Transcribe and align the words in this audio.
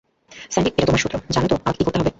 Sandy 0.51 0.69
এটা 0.71 0.85
তোমার 0.85 1.01
সূত্র, 1.03 1.15
জানো 1.29 1.45
তো 1.47 1.55
তোমাকে 1.55 1.77
কি 1.77 1.83
করতে 1.83 1.97
হবে? 1.99 2.09